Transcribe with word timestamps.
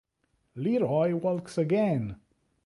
Leroy 0.55 1.13
Walks 1.13 1.59
Again!! 1.59 2.15